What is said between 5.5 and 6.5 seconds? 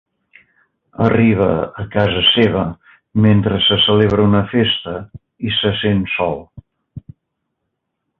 i se sent sol.